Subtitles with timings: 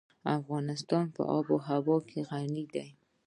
[0.37, 1.97] افغانستان په آب وهوا
[2.29, 2.87] غني دی.